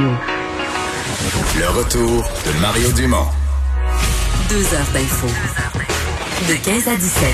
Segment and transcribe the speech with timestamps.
[0.00, 0.16] Radio.
[1.58, 3.26] Le retour de Mario Dumont.
[4.48, 5.26] Deux heures d'info.
[6.48, 7.28] De 15 à 17.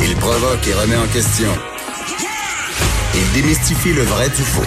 [0.00, 1.50] Il provoque et remet en question.
[3.14, 4.62] Il démystifie le vrai du faux.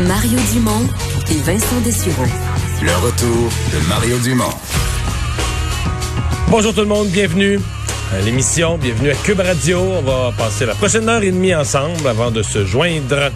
[0.00, 0.88] Mario Dumont
[1.30, 2.26] et Vincent Dessureau.
[2.82, 4.54] Le retour de Mario Dumont.
[6.50, 7.58] Bonjour tout le monde, bienvenue
[8.12, 9.78] à l'émission, bienvenue à Cube Radio.
[9.80, 13.32] On va passer la prochaine heure et demie ensemble avant de se joindre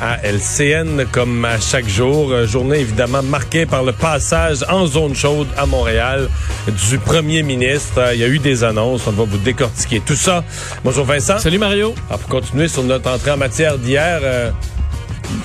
[0.00, 2.30] à LCN comme à chaque jour.
[2.32, 6.28] Euh, Journée évidemment marquée par le passage en zone chaude à Montréal
[6.88, 7.98] du premier ministre.
[7.98, 10.44] Euh, Il y a eu des annonces, on va vous décortiquer tout ça.
[10.84, 11.38] Bonjour Vincent.
[11.38, 11.94] Salut Mario.
[12.08, 14.50] Alors, pour continuer sur notre entrée en matière d'hier, euh,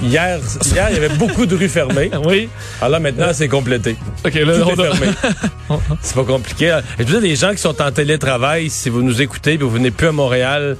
[0.03, 2.11] hier, hier, il y avait beaucoup de rues fermées.
[2.25, 2.49] Oui.
[2.79, 3.95] Alors là, maintenant, c'est complété.
[4.25, 5.07] OK, là, Tout on est a- fermé.
[6.01, 6.77] C'est pas compliqué.
[6.99, 9.57] Et je veux dire, les gens qui sont en télétravail, si vous nous écoutez et
[9.57, 10.75] vous venez plus à Montréal,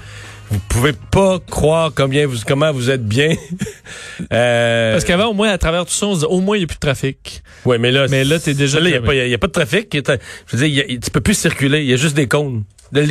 [0.52, 3.34] vous pouvez pas croire combien vous, comment vous êtes bien.
[4.34, 6.60] euh, Parce qu'avant, au moins, à travers tout ça, on se dit, au moins, il
[6.60, 7.42] n'y a plus de trafic.
[7.66, 9.38] ouais, mais là, Mais là, t'es déjà là, il y a pas, il y a
[9.38, 9.94] pas de trafic.
[9.94, 11.80] Y a- Je veux dire, y a- tu peux plus circuler.
[11.82, 12.64] Il y a juste des cônes.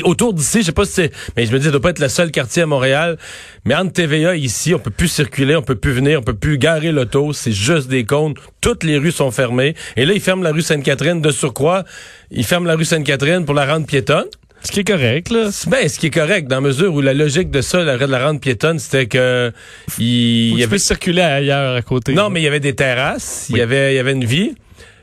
[0.04, 2.00] Autour d'ici, je sais pas si c'est, mais je me dis, ça doit pas être
[2.00, 3.16] le seul quartier à Montréal.
[3.64, 6.58] Mais entre TVA ici, on peut plus circuler, on peut plus venir, on peut plus
[6.58, 7.32] garer l'auto.
[7.32, 8.34] C'est juste des cônes.
[8.60, 9.74] Toutes les rues sont fermées.
[9.96, 11.84] Et là, ils ferment la rue Sainte-Catherine de surcroît.
[12.30, 14.26] Ils ferment la rue Sainte-Catherine pour la rendre piétonne.
[14.62, 15.50] Ce qui est correct, là.
[15.68, 18.04] Ben, ce qui est correct, dans la mesure où la logique de ça, la, de
[18.04, 19.52] la rendre piétonne, c'était que
[19.98, 22.12] il, y avait circuler ailleurs à côté.
[22.12, 24.54] non, mais il y avait des terrasses, il y avait il y avait une vie.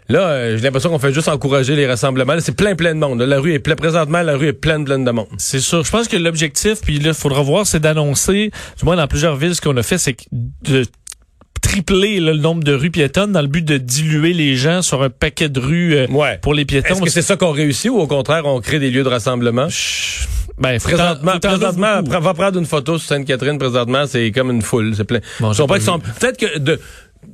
[0.09, 2.33] Là, euh, j'ai l'impression qu'on fait juste encourager les rassemblements.
[2.33, 3.19] Là, C'est plein plein de monde.
[3.19, 5.27] Là, la rue est pleine présentement, la rue est pleine pleine de monde.
[5.37, 5.83] C'est sûr.
[5.83, 9.35] Je pense que l'objectif, puis là, il faudra voir, c'est d'annoncer, du moins dans plusieurs
[9.35, 10.85] villes, ce qu'on a fait, c'est de
[11.67, 15.03] tripler là, le nombre de rues piétonnes dans le but de diluer les gens sur
[15.03, 16.39] un paquet de rues euh, Ouais.
[16.41, 16.95] pour les piétons.
[16.95, 19.67] Est-ce que c'est ça qu'on réussit ou au contraire on crée des lieux de rassemblement?
[20.59, 23.57] Ben, faut Présentement, présentement, va prendre une photo sur Sainte-Catherine.
[23.59, 24.93] Présentement, c'est comme une foule.
[24.95, 25.19] C'est plein.
[25.39, 26.79] Bon, Peut-être que de.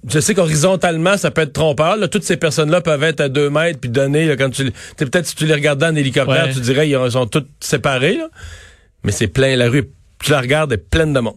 [0.09, 1.95] Je sais qu'horizontalement, ça peut être trompeur.
[1.95, 4.25] Là, toutes ces personnes-là peuvent être à deux mètres puis donner.
[4.25, 6.53] Là, quand tu, peut-être si tu les regardais en hélicoptère, Ouais.
[6.53, 8.15] tu dirais ils sont toutes séparés.
[8.17, 8.27] là.
[9.03, 9.55] Mais c'est plein.
[9.55, 9.89] La rue,
[10.21, 11.35] tu la regardes, est pleine de monde.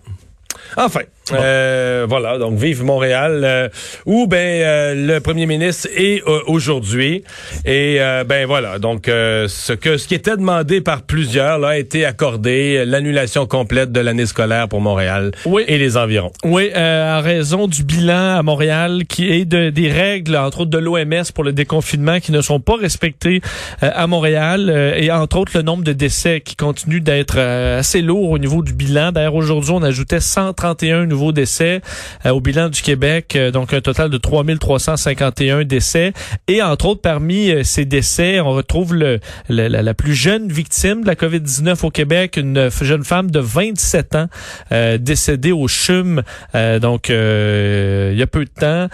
[0.76, 1.00] Enfin,
[1.32, 2.38] euh, voilà.
[2.38, 3.69] Donc, vive Montréal, euh,
[4.04, 7.25] où ben euh, le premier ministre est euh, aujourd'hui.
[7.64, 8.78] Et euh, ben voilà.
[8.78, 13.47] Donc, euh, ce que ce qui était demandé par plusieurs là, a été accordé, l'annulation
[13.47, 15.65] complète de l'année scolaire pour Montréal Oui.
[15.66, 16.32] et les environs.
[16.44, 20.70] Oui, euh, en raison du bilan à Montréal qui est de, des règles, entre autres
[20.70, 23.41] de l'OMS pour le déconfinement qui ne sont pas respectées
[23.81, 28.31] à Montréal euh, et entre autres le nombre de décès qui continue d'être assez lourd
[28.31, 29.12] au niveau du bilan.
[29.12, 31.81] D'ailleurs, aujourd'hui, on ajoutait 131 nouveaux décès
[32.27, 36.12] euh, au bilan du Québec, euh, donc un total de 3351 décès.
[36.49, 39.19] Et entre autres, parmi euh, ces décès, on retrouve le,
[39.49, 43.41] le- la, la plus jeune victime de la COVID-19 au Québec, une jeune femme de
[43.41, 44.27] 27 ans
[44.72, 46.22] euh, décédée au CHUM,
[46.54, 48.88] euh, donc il y a peu de temps,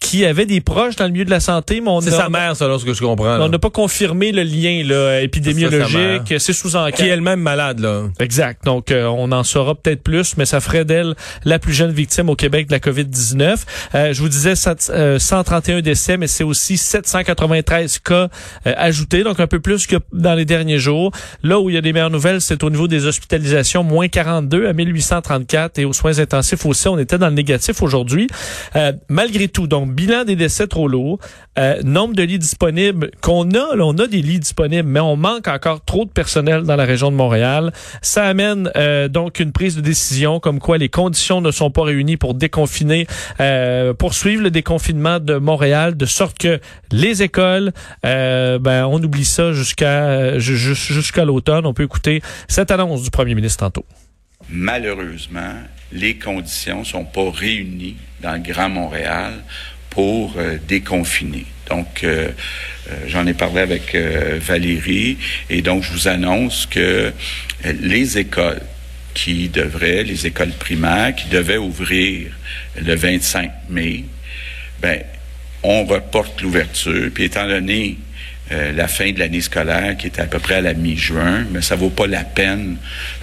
[0.00, 2.84] qui avait des proches dans le milieu de la santé, C'est sa mère, selon ce
[2.84, 3.36] que je comprends.
[3.38, 3.44] là.
[3.44, 6.34] on n'a pas confirmé le lien là, épidémiologique.
[6.38, 6.94] C'est sous enquête.
[6.96, 8.04] Qui est elle-même malade, là.
[8.20, 8.64] Exact.
[8.64, 11.14] Donc, on en saura peut-être plus, mais ça ferait d'elle
[11.48, 13.56] la plus jeune victime au Québec de la COVID-19.
[13.94, 18.28] Euh, je vous disais cent- euh, 131 décès, mais c'est aussi 793 cas
[18.66, 21.10] euh, ajoutés, donc un peu plus que dans les derniers jours.
[21.42, 24.66] Là où il y a des meilleures nouvelles, c'est au niveau des hospitalisations, moins 42
[24.66, 28.26] à 1834, et aux soins intensifs aussi, on était dans le négatif aujourd'hui.
[28.76, 31.18] Euh, malgré tout, donc, bilan des décès trop lourd,
[31.58, 35.16] euh, nombre de lits disponibles qu'on a, là, on a des lits disponibles, mais on
[35.16, 37.72] manque encore trop de personnel dans la région de Montréal.
[38.02, 41.82] Ça amène euh, donc une prise de décision comme quoi les conditions ne sont pas
[41.84, 43.06] réunies pour déconfiner,
[43.40, 46.60] euh, poursuivre le déconfinement de Montréal, de sorte que
[46.92, 47.72] les écoles,
[48.04, 51.66] euh, ben, on oublie ça jusqu'à ju- ju- jusqu'à l'automne.
[51.66, 53.84] On peut écouter cette annonce du premier ministre tantôt.
[54.50, 55.54] malheureusement,
[55.92, 59.32] les conditions sont pas réunies dans le Grand Montréal
[59.90, 61.46] pour euh, déconfiner.
[61.70, 62.30] Donc, euh,
[63.06, 65.18] j'en ai parlé avec Valérie
[65.50, 67.12] et donc je vous annonce que
[67.64, 68.62] les écoles
[69.18, 72.30] qui devraient, les écoles primaires qui devaient ouvrir
[72.80, 74.04] le 25 mai,
[74.80, 75.02] ben,
[75.64, 77.10] on reporte l'ouverture.
[77.12, 77.98] Puis étant donné
[78.52, 81.62] euh, la fin de l'année scolaire qui est à peu près à la mi-juin, mais
[81.62, 82.76] ça vaut pas la peine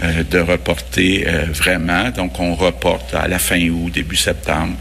[0.04, 2.10] euh, de reporter euh, vraiment.
[2.10, 4.76] Donc, on reporte à la fin août, début septembre.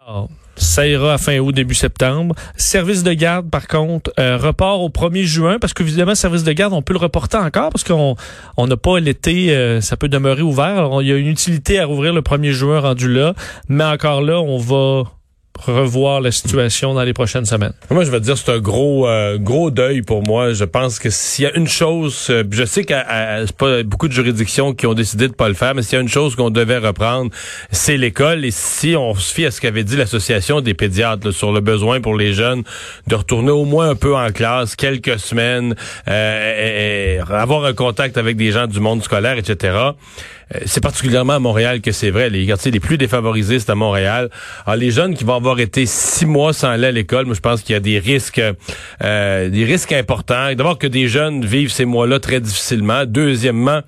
[0.00, 2.34] Alors, ça ira à fin août, début septembre.
[2.56, 6.72] Service de garde, par contre, euh, report au 1er juin, parce qu'évidemment, service de garde,
[6.72, 8.16] on peut le reporter encore, parce qu'on
[8.56, 10.66] on n'a pas l'été, euh, ça peut demeurer ouvert.
[10.66, 13.34] Alors, il y a une utilité à rouvrir le 1er juin rendu là,
[13.68, 15.04] mais encore là, on va
[15.58, 17.72] revoir la situation dans les prochaines semaines.
[17.90, 20.52] Moi, je vais dire, c'est un gros, euh, gros deuil pour moi.
[20.52, 22.96] Je pense que s'il y a une chose, euh, je sais qu'il
[23.58, 26.02] pas beaucoup de juridictions qui ont décidé de pas le faire, mais s'il y a
[26.02, 27.30] une chose qu'on devait reprendre,
[27.70, 28.44] c'est l'école.
[28.44, 32.00] Et si on se fie à ce qu'avait dit l'association des pédiatres sur le besoin
[32.00, 32.62] pour les jeunes
[33.06, 35.74] de retourner au moins un peu en classe, quelques semaines,
[36.08, 39.92] euh, avoir un contact avec des gens du monde scolaire, etc.
[40.54, 42.30] Euh, c'est particulièrement à Montréal que c'est vrai.
[42.30, 44.30] Les quartiers les plus défavorisés, c'est à Montréal.
[44.66, 47.40] Alors, les jeunes qui vont avoir été six mois sans aller à l'école, moi, je
[47.40, 48.40] pense qu'il y a des risques,
[49.02, 50.54] euh, des risques importants.
[50.54, 53.04] D'abord que des jeunes vivent ces mois-là très difficilement.
[53.06, 53.80] Deuxièmement,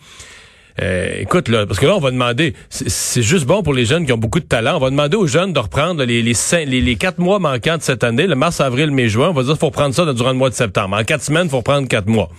[0.80, 4.06] euh, écoute, là, parce que là, on va demander, c'est juste bon pour les jeunes
[4.06, 7.18] qui ont beaucoup de talent, on va demander aux jeunes de reprendre les, les quatre
[7.18, 9.70] mois manquants de cette année, le mars, avril, mai, juin, on va dire qu'il faut
[9.70, 10.96] prendre ça durant le mois de septembre.
[10.96, 12.30] En quatre semaines, il faut prendre quatre mois.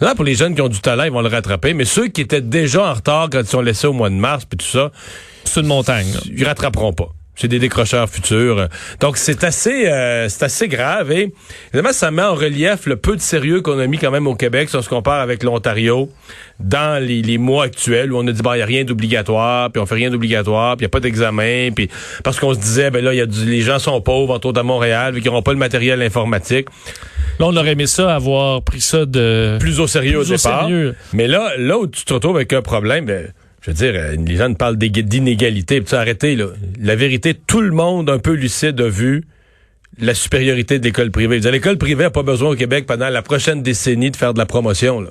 [0.00, 1.74] Là, pour les jeunes qui ont du talent, ils vont le rattraper.
[1.74, 4.44] Mais ceux qui étaient déjà en retard quand ils sont laissés au mois de mars,
[4.44, 4.90] puis tout ça,
[5.44, 6.12] c'est une montagne.
[6.26, 7.08] Ils rattraperont pas.
[7.36, 8.68] C'est des décrocheurs futurs.
[9.00, 11.12] Donc, c'est assez, euh, c'est assez grave.
[11.12, 11.34] Et
[11.68, 14.34] évidemment, ça met en relief le peu de sérieux qu'on a mis quand même au
[14.34, 16.10] Québec si on se compare avec l'Ontario
[16.58, 19.84] dans les, mois actuels où on a dit, il n'y a rien d'obligatoire, puis on
[19.84, 21.90] fait rien d'obligatoire, puis il n'y a pas d'examen, puis
[22.24, 24.62] parce qu'on se disait, ben là, y a les gens sont pauvres, entre autres à
[24.62, 26.68] Montréal, qu'ils n'auront pas le matériel informatique.
[27.38, 29.56] Là, on aurait aimé ça, avoir pris ça de...
[29.60, 30.68] Plus au sérieux au départ.
[31.12, 34.16] Mais là, là où tu te retrouves avec un problème, ben, je veux dire, euh,
[34.16, 35.82] les gens parlent d'inégalité.
[35.82, 36.46] Tu arrêtez, là?
[36.80, 39.24] La vérité, tout le monde un peu lucide a vu
[39.98, 41.40] la supériorité de l'école privée.
[41.40, 44.46] L'école privée n'a pas besoin au Québec pendant la prochaine décennie de faire de la
[44.46, 45.00] promotion.
[45.00, 45.10] Là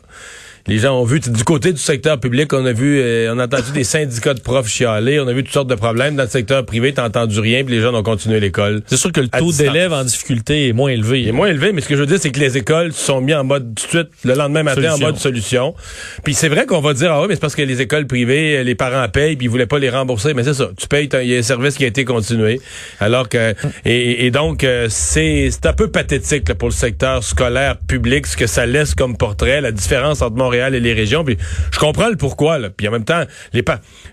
[0.67, 3.45] les gens ont vu, du côté du secteur public, on a vu, euh, on a
[3.45, 6.15] entendu des syndicats de profs chialer, on a vu toutes sortes de problèmes.
[6.15, 8.81] Dans le secteur privé, t'as entendu rien, puis les gens ont continué l'école.
[8.87, 11.21] C'est sûr que le taux d'élèves en difficulté est moins élevé.
[11.21, 13.21] Il est moins élevé, mais ce que je veux dire, c'est que les écoles sont
[13.21, 15.75] mis en mode tout de suite, le lendemain matin, en mode solution.
[16.23, 18.63] Puis c'est vrai qu'on va dire, ah oui, mais c'est parce que les écoles privées,
[18.63, 20.33] les parents payent, puis ils voulaient pas les rembourser.
[20.33, 22.59] Mais c'est ça, tu payes, il y a un service qui a été continué.
[22.99, 23.53] Alors que,
[23.85, 28.65] et, donc, euh, c'est un peu pathétique pour le secteur scolaire public, ce que ça
[28.65, 31.23] laisse comme portrait, la différence entre Montréal et les régions.
[31.23, 31.37] Puis
[31.71, 32.57] je comprends le pourquoi.
[32.57, 32.69] Là.
[32.69, 33.23] Puis en même temps,
[33.53, 33.63] les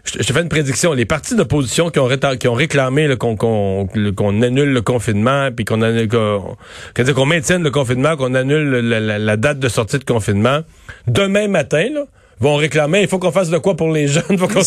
[0.05, 0.93] je, te fais une prédiction.
[0.93, 7.71] Les partis d'opposition qui ont, réclamé qu'on annule le confinement, puis qu'on qu'on maintienne le
[7.71, 10.61] confinement, qu'on annule la, date de sortie de confinement,
[11.07, 12.05] demain matin, là,
[12.43, 14.63] vont réclamer, il faut qu'on fasse de quoi pour les jeunes, faut qu'on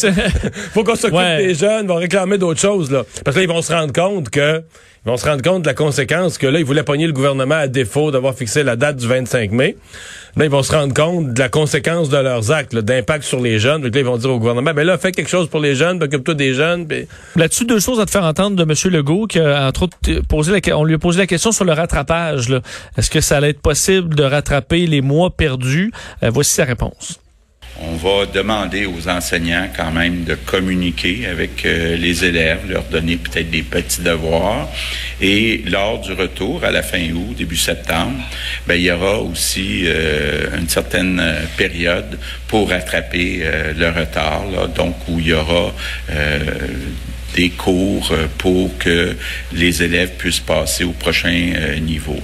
[0.73, 3.61] faut qu'on s'occupe des jeunes, vont réclamer d'autres choses là, parce que là ils vont
[3.61, 4.63] se rendre compte que
[5.05, 7.53] ils vont se rendre compte de la conséquence que là, ils voulaient pogner le gouvernement
[7.53, 9.77] à défaut d'avoir fixé la date du 25 mai.
[10.35, 13.59] Là, ils vont se rendre compte de la conséquence de leurs actes, d'impact sur les
[13.59, 13.83] jeunes.
[13.83, 16.01] Donc là, ils vont dire au gouvernement, ben là, fais quelque chose pour les jeunes,
[16.01, 16.87] occupe-toi des jeunes.
[17.35, 18.93] Là-dessus, deux choses à te faire entendre de M.
[18.93, 21.73] Legault, qui a, entre autres, posé la, on lui a posé la question sur le
[21.73, 22.59] rattrapage.
[22.97, 25.91] Est-ce que ça allait être possible de rattraper les mois perdus?
[26.23, 27.19] Euh, voici sa réponse.
[27.81, 33.17] On va demander aux enseignants quand même de communiquer avec euh, les élèves, leur donner
[33.17, 34.69] peut-être des petits devoirs.
[35.19, 38.17] Et lors du retour à la fin août, début septembre,
[38.65, 42.17] ben, il y aura aussi euh, une certaine euh, période
[42.47, 43.43] pour rattraper
[43.77, 44.43] le retard,
[44.73, 45.73] donc où il y aura
[47.35, 49.15] des cours pour que
[49.51, 52.19] les élèves puissent passer au prochain niveau.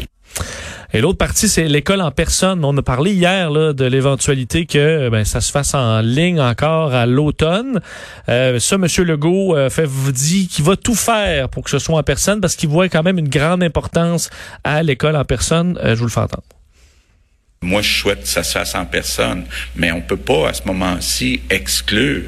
[0.94, 2.66] Et l'autre partie, c'est l'école en personne.
[2.66, 7.06] On a parlé hier de l'éventualité que ben, ça se fasse en ligne encore à
[7.06, 7.80] l'automne.
[8.28, 8.86] Euh, ça, M.
[9.06, 12.56] Legault euh, fait, dit qu'il va tout faire pour que ce soit en personne parce
[12.56, 14.30] qu'il voit quand même une grande importance
[14.64, 15.80] à l'école en personne.
[15.82, 16.44] Euh, je vous le fais entendre.
[17.64, 20.64] Moi, je souhaite que ça se fasse en personne, mais on peut pas à ce
[20.66, 22.24] moment-ci exclure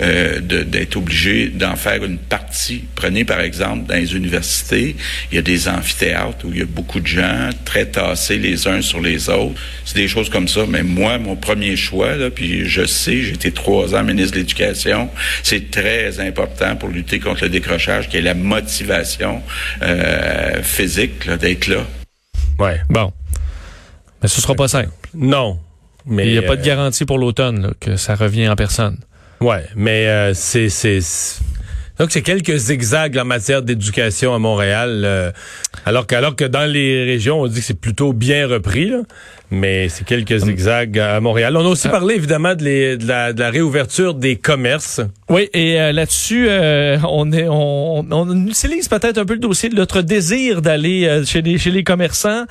[0.00, 2.84] euh, d'être obligé d'en faire une partie.
[2.94, 4.96] Prenez par exemple dans les universités,
[5.30, 8.66] il y a des amphithéâtres où il y a beaucoup de gens très tassés les
[8.68, 9.60] uns sur les autres.
[9.84, 10.64] C'est des choses comme ça.
[10.66, 15.10] Mais moi, mon premier choix, là, puis je sais, été trois ans ministre de l'Éducation,
[15.42, 19.42] c'est très important pour lutter contre le décrochage, qui est la motivation
[19.82, 21.86] euh, physique d'être là.
[22.58, 22.80] Ouais.
[22.88, 23.12] Bon.
[24.22, 24.90] Mais ce sera pas simple.
[25.14, 25.58] Non.
[26.06, 28.98] Mais il n'y a pas de euh, garantie pour l'automne que ça revient en personne.
[29.40, 31.00] Ouais, mais euh, c'est c'est
[32.00, 35.30] donc c'est quelques zigzags en matière d'éducation à Montréal, euh,
[35.84, 38.88] alors qu'alors que dans les régions on dit que c'est plutôt bien repris.
[38.88, 39.02] Là
[39.50, 41.56] mais c'est quelques zigzags à Montréal.
[41.56, 41.90] On a aussi ah.
[41.90, 45.00] parlé évidemment de, la, réouverture des commerces.
[45.28, 49.68] Oui, et euh, là-dessus, euh, on, est, on, on utilise peut-être un peu le dossier
[49.68, 52.44] de notre désir d'aller euh, chez, les, chez les commerçants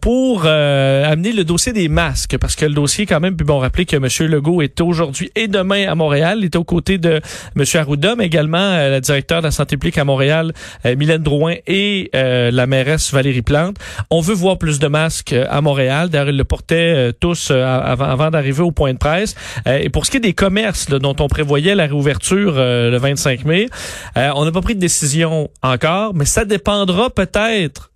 [0.00, 3.84] pour amener le dossier des masques, parce que le dossier quand même, puis bon, rappeler
[3.84, 4.30] que M.
[4.30, 7.20] Legault est aujourd'hui et demain à Montréal, il est aux côtés de
[7.56, 7.64] M.
[7.74, 10.52] Arruda, mais également la, la directeure de la santé publique à Montréal,
[10.86, 13.76] euh, Mylène Drouin, et euh, la mairesse Valérie Plante.
[14.10, 16.08] On veut voir plus de masques euh, à Montréal.
[16.08, 19.34] D'ailleurs, ils le portaient tous avant, avant d'arriver au point de presse.
[19.66, 23.44] et pour ce qui est des commerces là, dont on prévoyait la réouverture le 25
[23.44, 23.68] mai,
[24.16, 27.90] on n'a pas pris de décision encore, mais ça dépendra peut-être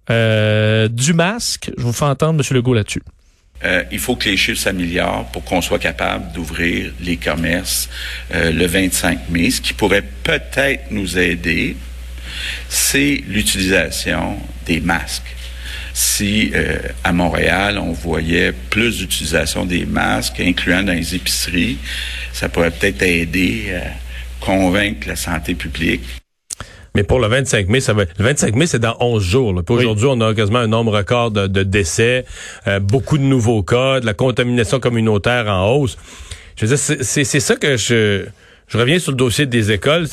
[0.89, 1.71] du masque.
[1.77, 2.57] Je vous fais entendre M.
[2.57, 3.03] Legault là-dessus.
[3.65, 7.89] Euh, il faut que les chiffres s'améliorent pour qu'on soit capable d'ouvrir les commerces
[8.35, 9.51] euh, le 25 mai.
[9.51, 11.77] Ce qui pourrait peut-être nous aider,
[12.69, 15.23] c'est l'utilisation des masques.
[15.95, 21.79] Si euh, à Montréal, on voyait plus d'utilisation des masques, incluant dans les épiceries,
[22.33, 26.22] ça pourrait peut-être aider à convaincre la santé publique
[26.95, 28.05] mais pour le 25 mai, ça va.
[28.05, 29.63] Le 25 mai, c'est dans 11 jours.
[29.69, 32.25] Aujourd'hui, on a quasiment un nombre record de, décès,
[32.67, 35.97] euh, beaucoup de nouveaux cas, de la contamination communautaire en hausse.
[36.57, 38.27] Je veux dire, c'est ça que je.
[38.69, 40.07] Je reviens sur le dossier des écoles.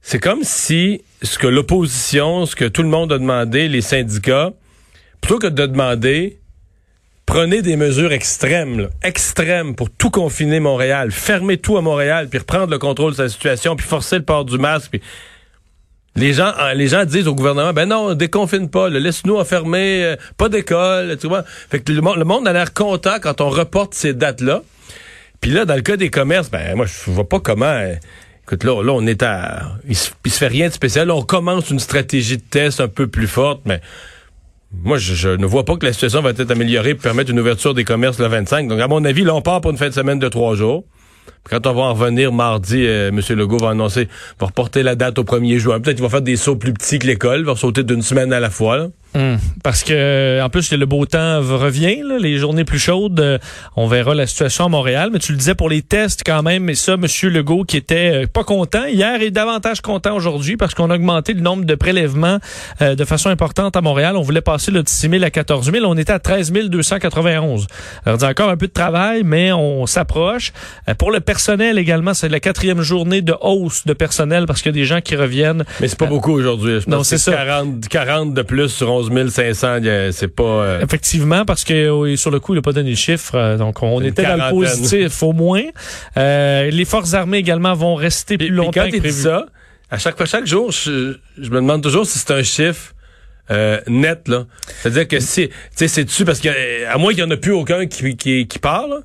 [0.00, 4.52] C'est comme si ce que l'opposition, ce que tout le monde a demandé, les syndicats,
[5.20, 6.40] plutôt que de demander
[7.26, 12.70] prenez des mesures extrêmes, extrêmes pour tout confiner Montréal, fermer tout à Montréal, puis reprendre
[12.70, 15.00] le contrôle de sa situation, puis forcer le port du masque, puis
[16.16, 20.16] les gens, euh, les gens disent au gouvernement, ben non, déconfine pas, laisse-nous enfermer, euh,
[20.36, 21.44] pas d'école, tu vois.
[21.70, 24.62] Fait que le, monde a l'air content quand on reporte ces dates-là.
[25.40, 27.66] Puis là, dans le cas des commerces, ben moi, je vois pas comment.
[27.66, 27.94] Euh,
[28.44, 29.72] écoute, là, là, on est à.
[29.88, 31.10] Il se, fait rien de spécial.
[31.10, 33.80] on commence une stratégie de test un peu plus forte, mais
[34.72, 37.40] moi, je, je, ne vois pas que la situation va être améliorée pour permettre une
[37.40, 38.68] ouverture des commerces le 25.
[38.68, 40.84] Donc, à mon avis, là, on part pour une fin de semaine de trois jours.
[41.48, 43.20] Quand on va en revenir mardi, euh, M.
[43.36, 44.08] Legault va annoncer,
[44.40, 45.80] va reporter la date au 1er juin.
[45.80, 48.40] Peut-être qu'il va faire des sauts plus petits que l'école, va sauter d'une semaine à
[48.40, 48.88] la fois.
[49.14, 49.36] Hmm.
[49.62, 53.38] Parce que en plus le beau temps revient, les journées plus chaudes, euh,
[53.76, 55.10] on verra la situation à Montréal.
[55.12, 58.24] Mais tu le disais pour les tests quand même, et ça, Monsieur Legault qui était
[58.24, 61.74] euh, pas content hier et davantage content aujourd'hui parce qu'on a augmenté le nombre de
[61.76, 62.38] prélèvements
[62.82, 64.16] euh, de façon importante à Montréal.
[64.16, 67.66] On voulait passer le 6 000 à 14 000, on était à 13 291.
[68.04, 70.52] Alors il encore un peu de travail, mais on s'approche.
[70.98, 74.74] pour le personnel également, c'est la quatrième journée de hausse de personnel parce qu'il y
[74.74, 75.64] a des gens qui reviennent.
[75.80, 76.80] Mais c'est pas beaucoup aujourd'hui.
[76.88, 77.32] Non, c'est ça.
[77.32, 79.78] 40, 40 de plus sur 11 500,
[80.12, 80.42] c'est pas...
[80.42, 83.34] Euh, Effectivement, parce que sur le coup, il n'a pas donné de chiffres.
[83.34, 85.62] Euh, donc, on était dans le positif au moins.
[86.16, 89.22] Euh, les forces armées également vont rester plus longtemps quand que prévu.
[89.22, 89.46] ça,
[89.90, 92.92] à chaque fois, chaque jour, je, me demande toujours si c'est un chiffre
[93.86, 94.46] net là.
[94.80, 97.36] C'est-à-dire que si, tu sais, c'est dessus parce que à moins qu'il y en a
[97.36, 99.02] plus aucun qui, qui, qui parle.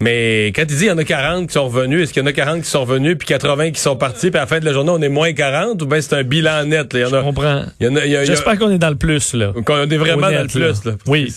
[0.00, 2.24] Mais quand il dit qu'il y en a 40 qui sont revenus, est-ce qu'il y
[2.24, 4.58] en a 40 qui sont revenus puis 80 qui sont partis puis à la fin
[4.60, 7.00] de la journée on est moins 40 ou bien c'est un bilan net là?
[7.00, 7.62] Il y en a, Je comprends.
[8.24, 9.52] J'espère qu'on est dans le plus là.
[9.64, 10.92] Qu'on est vraiment dans le plus là.
[11.06, 11.32] Oui.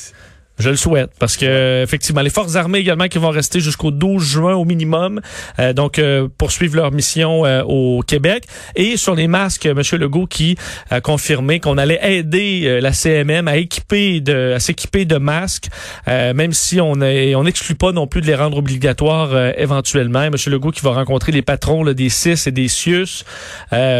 [0.59, 4.21] Je le souhaite parce que effectivement les forces armées également qui vont rester jusqu'au 12
[4.21, 5.21] juin au minimum,
[5.57, 8.43] euh, donc euh, poursuivre leur mission euh, au Québec
[8.75, 10.57] et sur les masques, Monsieur Legault qui
[10.89, 15.69] a confirmé qu'on allait aider la CMM à équiper de à s'équiper de masques,
[16.07, 20.29] même si on est on n'exclut pas non plus de les rendre obligatoires éventuellement.
[20.29, 23.23] Monsieur Legault qui va rencontrer les patrons là, des CIS et des CIUS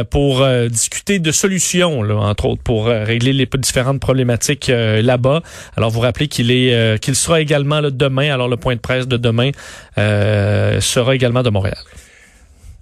[0.10, 5.42] pour discuter de solutions, là, entre autres pour régler les différentes problématiques là-bas.
[5.78, 8.34] Alors vous rappelez qu'il euh, qu'il sera également là, demain.
[8.34, 9.52] Alors le point de presse de demain
[9.98, 11.78] euh, sera également de Montréal.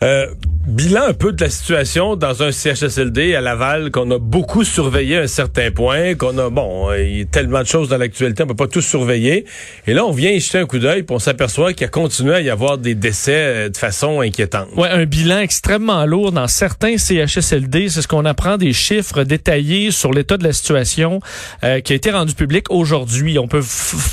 [0.04, 0.28] Euh,
[0.68, 5.18] bilan un peu de la situation dans un CHSLD à Laval qu'on a beaucoup surveillé
[5.18, 8.44] à un certain point, qu'on a, bon, il y a tellement de choses dans l'actualité,
[8.44, 9.46] on peut pas tout surveiller.
[9.88, 12.36] Et là, on vient y jeter un coup d'œil, puis on s'aperçoit qu'il a continué
[12.36, 14.68] à y avoir des décès euh, de façon inquiétante.
[14.76, 17.88] Ouais, un bilan extrêmement lourd dans certains CHSLD.
[17.88, 21.22] C'est ce qu'on apprend des chiffres détaillés sur l'état de la situation
[21.64, 23.40] euh, qui a été rendu public aujourd'hui.
[23.40, 23.64] On peut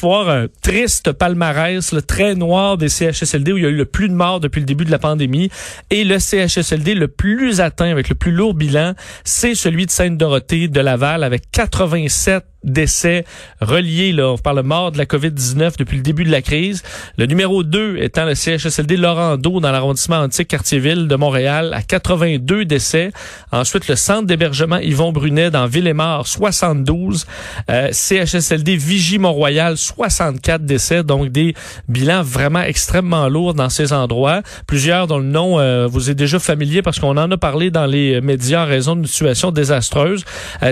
[0.01, 3.87] voir un triste palmarès, le très noir des CHSLD où il y a eu le
[3.87, 5.51] plus de morts depuis le début de la pandémie.
[5.91, 10.69] Et le CHSLD le plus atteint, avec le plus lourd bilan, c'est celui de Sainte-Dorothée
[10.69, 13.25] de Laval, avec 87 décès
[13.61, 16.83] reliés, là, on parle mort de la COVID-19 depuis le début de la crise.
[17.19, 22.65] Le numéro 2 étant le CHSLD Laurando dans l'arrondissement antique Quartier-Ville de Montréal à 82
[22.65, 23.13] décès.
[23.53, 27.27] Ensuite, le centre d'hébergement Yvon Brunet dans Ville-et-Mort, 72.
[27.71, 31.03] Euh, CHSLD Vigie-Mont-Royal, 64 décès.
[31.03, 31.55] Donc, des
[31.89, 34.43] bilans vraiment extrêmement lourds dans ces endroits.
[34.67, 37.87] Plusieurs dont le nom euh, vous est déjà familier parce qu'on en a parlé dans
[37.87, 40.25] les médias en raison d'une situation désastreuse.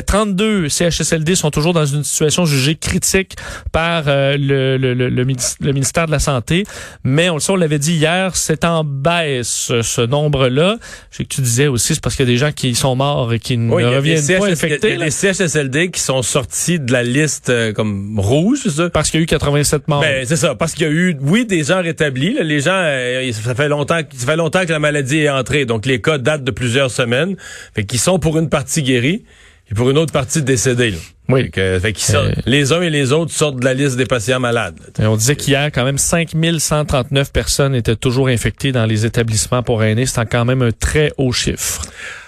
[0.06, 3.36] 32 euh, CHSLD sont toujours dans dans une situation jugée critique
[3.72, 6.64] par euh, le, le, le, le, ministère de la Santé.
[7.04, 10.76] Mais on le sait, on l'avait dit hier, c'est en baisse ce nombre-là.
[11.10, 12.94] Je sais que tu disais aussi, c'est parce qu'il y a des gens qui sont
[12.94, 14.94] morts et qui ne reviennent pas infectés.
[14.94, 18.90] Il y a CHSLD qui sont sortis de la liste euh, comme rouge, c'est ça?
[18.90, 20.00] Parce qu'il y a eu 87 morts.
[20.00, 20.54] Ben, c'est ça.
[20.54, 22.36] Parce qu'il y a eu, oui, des gens rétablis.
[22.40, 25.64] les gens, euh, ça fait longtemps, ça fait longtemps que la maladie est entrée.
[25.64, 27.36] Donc, les cas datent de plusieurs semaines.
[27.74, 29.24] Fait qu'ils sont pour une partie guéris
[29.72, 30.94] et pour une autre partie décédés.
[31.28, 31.44] Oui.
[31.44, 34.78] Fait que, euh, les uns et les autres sortent de la liste des patients malades.
[34.98, 40.04] on disait qu'hier, quand même, 5139 personnes étaient toujours infectées dans les établissements pour aînés.
[40.04, 41.82] C'est quand même un très haut chiffre.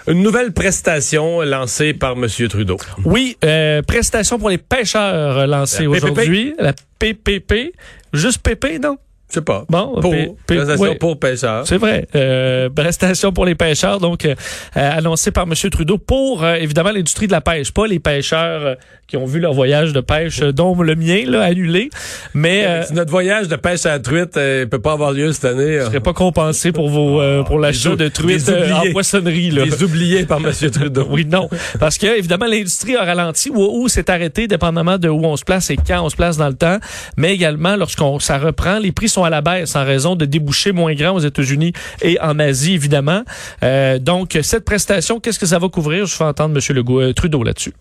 [0.07, 2.27] Une nouvelle prestation lancée par M.
[2.49, 2.77] Trudeau.
[3.03, 6.55] Oui, euh, prestation pour les pêcheurs lancée aujourd'hui.
[6.57, 7.73] La PPP.
[8.11, 8.97] Juste PP, non?
[9.35, 9.65] Je sais pas.
[9.67, 10.13] Bon, pour,
[10.47, 11.67] prestation pour pêcheurs.
[11.67, 12.07] C'est vrai.
[12.15, 14.35] Euh, prestation pour les pêcheurs, donc euh,
[14.73, 15.53] annoncée par M.
[15.69, 18.75] Trudeau pour euh, évidemment l'industrie de la pêche, pas les pêcheurs euh,
[19.07, 21.89] qui ont vu leur voyage de pêche, dont le mien là annulé.
[22.33, 25.79] Mais notre voyage de pêche à la truite ne peut pas avoir lieu cette année.
[25.79, 29.51] Ne serait pas compensé pour vos pour l'achat de truites en poissonnerie.
[29.51, 29.65] Là.
[29.65, 30.51] Les oubliés par M.
[30.71, 31.07] Trudeau.
[31.09, 31.49] oui, non,
[31.79, 35.43] parce que évidemment l'industrie a ralenti ou, ou s'est arrêté, dépendamment de où on se
[35.43, 36.79] place et quand on se place dans le temps.
[37.17, 40.71] Mais également lorsqu'on ça reprend, les prix sont à la baisse en raison de débouchés
[40.71, 43.23] moins grands aux États-Unis et en Asie, évidemment.
[43.63, 46.05] Euh, donc, cette prestation, qu'est-ce que ça va couvrir?
[46.05, 46.75] Je fais entendre M.
[46.75, 47.73] Legault, euh, Trudeau là-dessus.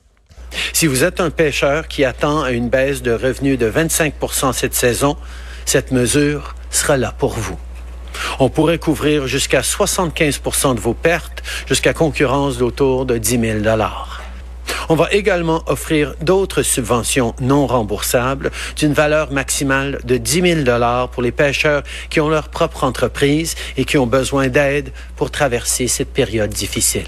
[0.72, 5.16] Si vous êtes un pêcheur qui attend une baisse de revenus de 25% cette saison,
[5.64, 7.58] cette mesure sera là pour vous.
[8.38, 13.58] On pourrait couvrir jusqu'à 75% de vos pertes, jusqu'à concurrence d'autour de 10 000
[14.88, 21.22] on va également offrir d'autres subventions non remboursables d'une valeur maximale de 10 000 pour
[21.22, 26.12] les pêcheurs qui ont leur propre entreprise et qui ont besoin d'aide pour traverser cette
[26.12, 27.06] période difficile.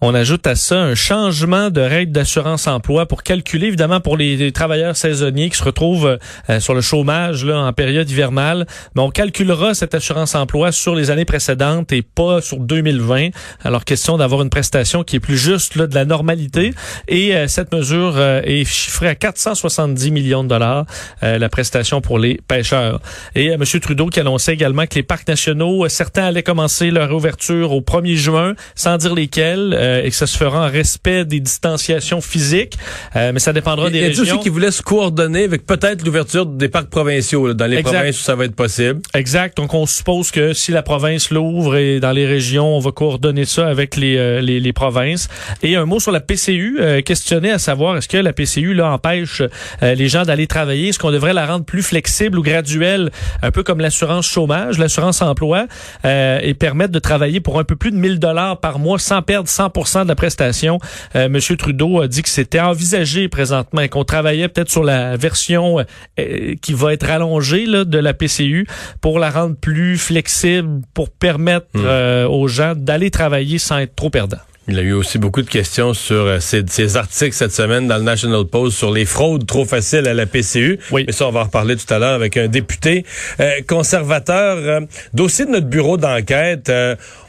[0.00, 4.52] On ajoute à ça un changement de règle d'assurance emploi pour calculer, évidemment, pour les,
[4.52, 8.68] travailleurs saisonniers qui se retrouvent euh, sur le chômage là, en période hivernale.
[8.94, 13.30] Mais on calculera cette assurance emploi sur les années précédentes et pas sur 2020.
[13.64, 16.74] Alors, question d'avoir une prestation qui est plus juste là, de la normalité.
[17.08, 20.86] Et euh, cette mesure euh, est chiffrée à 470 millions de dollars,
[21.22, 23.00] la prestation pour les pêcheurs.
[23.34, 23.64] Et M.
[23.64, 28.14] Trudeau qui annonçait également que les parcs nationaux, certains allaient commencer leur ouverture au 1er
[28.14, 32.78] juin, sans dire lesquels euh, et que ça se fera en respect des distanciations physiques.
[33.16, 34.22] Euh, mais ça dépendra des régions.
[34.22, 37.66] Il y a aussi qui voulaient se coordonner avec peut-être l'ouverture des parcs provinciaux dans
[37.66, 39.00] les provinces où ça va être possible?
[39.14, 39.56] Exact.
[39.56, 43.44] Donc on suppose que si la province l'ouvre et dans les régions, on va coordonner
[43.44, 45.28] ça avec les, euh, les, les, provinces.
[45.62, 49.42] Et un mot sur la PCU, questionné à savoir est-ce que la PCU là empêche
[49.82, 53.10] les gens d'aller travailler, est-ce qu'on devrait la rendre plus flexible ou graduelle,
[53.42, 55.66] un peu comme l'assurance chômage, l'assurance emploi,
[56.04, 59.48] et permettre de travailler pour un peu plus de 1000 dollars par mois sans perdre
[59.48, 60.80] 100 de la prestation.
[61.14, 65.16] Euh, Monsieur Trudeau a dit que c'était envisagé présentement et qu'on travaillait peut-être sur la
[65.16, 65.78] version
[66.18, 68.66] euh, qui va être allongée là, de la PCU
[69.00, 71.84] pour la rendre plus flexible, pour permettre hmm.
[71.84, 74.38] euh, aux gens d'aller travailler sans être trop perdants.
[74.70, 77.96] Il y a eu aussi beaucoup de questions sur euh, ces, articles cette semaine dans
[77.96, 80.78] le National Post sur les fraudes trop faciles à la PCU.
[80.90, 81.04] Oui.
[81.06, 83.06] Mais ça, on va en reparler tout à l'heure avec un député
[83.40, 84.58] euh, conservateur.
[84.58, 84.80] Euh,
[85.14, 86.70] dossier de notre bureau d'enquête,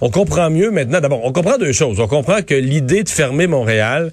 [0.02, 1.00] on comprend mieux maintenant.
[1.00, 2.02] D'abord, on comprend deux choses.
[2.02, 4.12] On comprend que l'idée de fermer Montréal,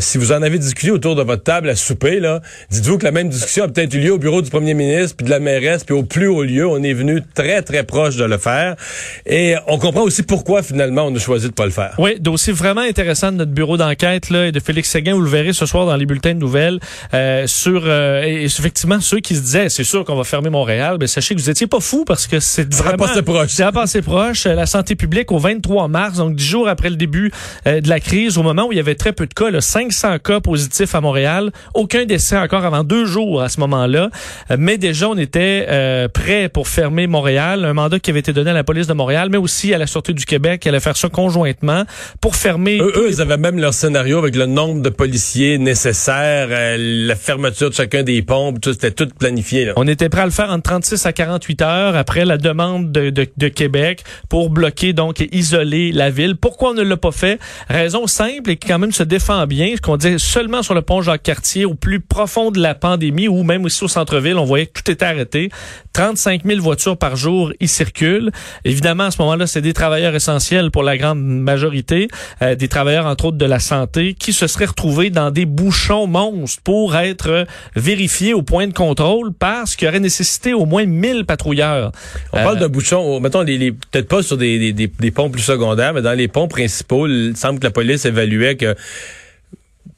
[0.00, 3.10] si vous en avez discuté autour de votre table à souper, là, dites-vous que la
[3.10, 5.84] même discussion a peut-être eu lieu au bureau du premier ministre, puis de la mairesse,
[5.84, 6.66] puis au plus haut lieu.
[6.66, 8.76] On est venu très, très proche de le faire.
[9.24, 11.94] Et on comprend aussi pourquoi, finalement, on a choisi de pas le faire.
[11.98, 15.30] Oui, dossier vraiment intéressant de notre bureau d'enquête là et de Félix Séguin, vous le
[15.30, 16.80] verrez ce soir dans les bulletins de nouvelles,
[17.14, 20.98] euh, sur euh, et effectivement ceux qui se disaient c'est sûr qu'on va fermer Montréal,
[20.98, 23.50] ben sachez que vous étiez pas fou parce que c'est vraiment passé proche.
[23.50, 24.44] C'est passé proche.
[24.44, 27.30] La santé publique au 23 mars, donc dix jours après le début
[27.66, 29.60] euh, de la crise, au moment où il y avait très peu de cas, là,
[29.60, 34.10] 500 cas positifs à Montréal, aucun décès encore avant deux jours à ce moment-là,
[34.58, 38.50] mais déjà on était euh, prêt pour fermer Montréal, un mandat qui avait été donné
[38.50, 40.96] à la police de Montréal, mais aussi à la Sûreté du Québec, qui allait faire
[40.96, 41.84] ça conjointement
[42.20, 46.76] pour fermer eux, ils avaient même leur scénario avec le nombre de policiers nécessaires, euh,
[46.78, 49.66] la fermeture de chacun des pompes, tout c'était tout planifié.
[49.66, 49.72] Là.
[49.76, 53.10] On était prêt à le faire en 36 à 48 heures après la demande de,
[53.10, 56.36] de, de Québec pour bloquer donc et isoler la ville.
[56.36, 57.38] Pourquoi on ne l'a pas fait?
[57.68, 60.82] Raison simple et qui quand même se défend bien, ce qu'on dit seulement sur le
[60.82, 64.66] pont Jacques-Cartier, au plus profond de la pandémie, ou même aussi au centre-ville, on voyait
[64.66, 65.50] que tout était arrêté.
[65.92, 68.30] 35 000 voitures par jour y circulent.
[68.64, 72.08] Évidemment, à ce moment-là, c'est des travailleurs essentiels pour la grande majorité,
[72.42, 76.06] euh, des travailleurs entre autres de la santé, qui se seraient retrouvés dans des bouchons
[76.06, 80.86] monstres pour être vérifiés au point de contrôle parce qu'il y aurait nécessité au moins
[80.86, 81.92] 1000 patrouilleurs.
[82.32, 85.94] On parle de bouchons, mettons, les, peut-être pas sur des, des, des ponts plus secondaires,
[85.94, 88.74] mais dans les ponts principaux, il semble que la police évaluait que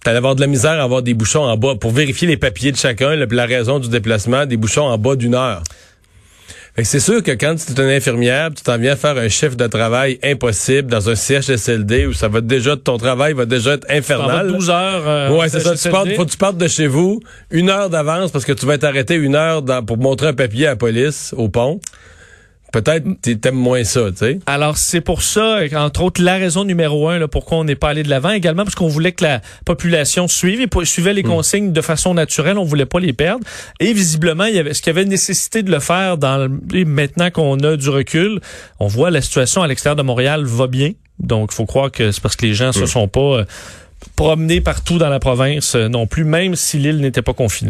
[0.02, 2.72] t'allais avoir de la misère à avoir des bouchons en bas pour vérifier les papiers
[2.72, 5.62] de chacun, la raison du déplacement, des bouchons en bas d'une heure.
[6.84, 9.66] C'est sûr que quand tu es une infirmière, tu t'en viens faire un chiffre de
[9.66, 14.46] travail impossible dans un CHSLD où ça va déjà, ton travail va déjà être infernal.
[14.48, 15.02] 12 heures.
[15.08, 15.70] euh, Ouais, c'est ça.
[15.74, 18.64] Tu partes, faut que tu partes de chez vous une heure d'avance parce que tu
[18.64, 21.80] vas être arrêté une heure dans- pour montrer un papier à la police au pont.
[22.70, 24.38] Peut-être que t'aimes moins ça, tu sais.
[24.46, 27.88] Alors, c'est pour ça, entre autres, la raison numéro un, là, pourquoi on n'est pas
[27.88, 31.72] allé de l'avant, également parce qu'on voulait que la population suive et suivait les consignes
[31.72, 33.44] de façon naturelle, on voulait pas les perdre.
[33.80, 36.84] Et visiblement, il y avait, ce qu'il y avait nécessité de le faire dans le-
[36.84, 38.40] maintenant qu'on a du recul,
[38.80, 40.92] on voit la situation à l'extérieur de Montréal va bien.
[41.20, 43.44] Donc, faut croire que c'est parce que les gens se sont pas euh,
[44.14, 47.66] promenés partout dans la province euh, non plus, même si l'île n'était pas confinée.